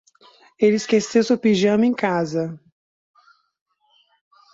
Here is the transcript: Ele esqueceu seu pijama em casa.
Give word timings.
Ele 0.57 0.77
esqueceu 0.77 1.23
seu 1.23 1.37
pijama 1.37 1.85
em 1.85 1.93
casa. 1.93 2.59